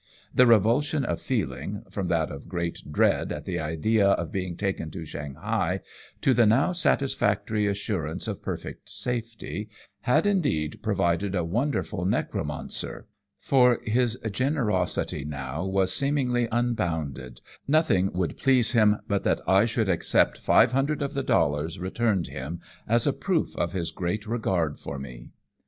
[0.33, 4.89] The revulsion of feeling, from that of great dread at the idea of being taken
[4.89, 5.81] to Shanghai,
[6.23, 9.69] to the now satisfactory assurance of perfect safety,
[9.99, 13.05] had indeed proved a wonderful necromancer,
[13.39, 19.65] for his generosity now was seemingly unbounded, no thing would please him but that I
[19.67, 24.25] should accept five hundred of the dollars returned him, as a proof of his great
[24.25, 25.29] regard for me.